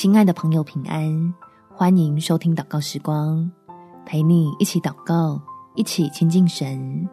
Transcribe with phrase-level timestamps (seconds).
[0.00, 1.34] 亲爱的朋友，平安！
[1.68, 3.52] 欢迎收听祷告时光，
[4.06, 5.38] 陪你一起祷告，
[5.74, 7.06] 一起亲近神。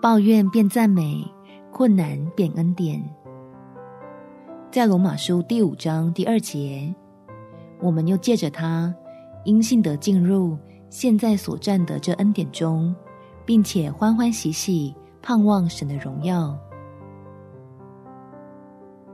[0.00, 1.28] 抱怨变赞美，
[1.72, 3.02] 困难变恩典。
[4.70, 6.94] 在罗马书第五章第二节，
[7.80, 8.94] 我们又借着他，
[9.42, 10.56] 因信得进入
[10.88, 12.94] 现在所占的这恩典中，
[13.44, 16.56] 并且欢欢喜喜盼望神的荣耀。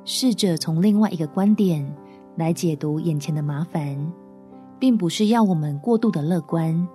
[0.05, 1.91] 试着从另外一个观点。
[2.37, 4.13] 来解读眼前的麻烦，
[4.79, 6.89] 并不是要我们过度的乐观，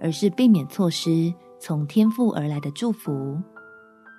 [0.00, 3.38] 而是避免错失从天父而来的祝福。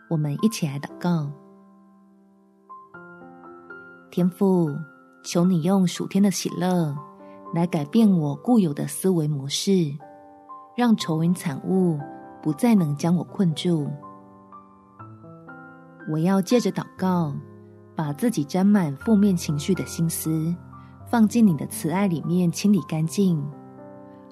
[0.09, 1.29] 我们一起来祷告：
[4.09, 4.69] 天父，
[5.23, 6.95] 求你用属天的喜乐
[7.53, 9.71] 来改变我固有的思维模式，
[10.77, 11.99] 让愁云惨雾
[12.41, 13.89] 不再能将我困住。
[16.11, 17.33] 我要借着祷告。
[18.01, 20.51] 把自己沾满负面情绪的心思，
[21.05, 23.39] 放进你的慈爱里面清理干净，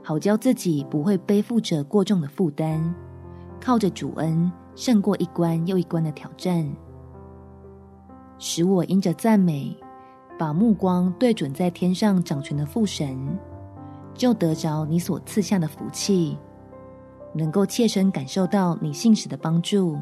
[0.04, 2.92] 好教自己不会背负着过重的负担，
[3.62, 6.68] 靠着主恩胜过一关又一关的挑战，
[8.40, 9.78] 使我因着赞美，
[10.36, 13.16] 把目光对准在天上掌权的父神，
[14.16, 16.36] 就得着你所赐下的福气，
[17.36, 19.96] 能够切身感受到你信使的帮助，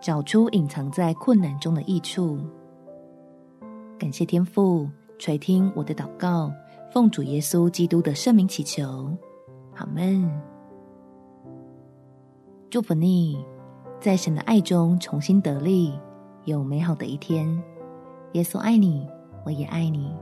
[0.00, 2.38] 找出隐藏在困难中的益处。
[3.96, 6.52] 感谢天父垂听我的祷告，
[6.92, 9.16] 奉主耶稣基督的圣名祈求，
[9.76, 10.28] 阿门。
[12.68, 13.38] 祝福你，
[14.00, 15.96] 在神的爱中重新得力，
[16.44, 17.62] 有美好的一天。
[18.32, 19.06] 耶稣爱你，
[19.44, 20.12] 我也爱你。